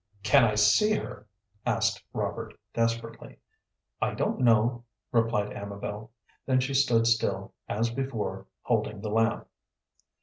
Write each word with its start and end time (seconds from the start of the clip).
"Can 0.23 0.43
I 0.45 0.55
see 0.55 0.95
her?" 0.95 1.27
asked 1.63 2.03
Robert, 2.11 2.55
desperately. 2.73 3.37
"I 4.01 4.15
don't 4.15 4.39
know," 4.39 4.83
replied 5.11 5.53
Amabel. 5.53 6.09
Then 6.47 6.59
she 6.59 6.73
stood 6.73 7.05
still, 7.05 7.53
as 7.69 7.91
before, 7.91 8.47
holding 8.63 9.01
the 9.01 9.11
lamp. 9.11 9.47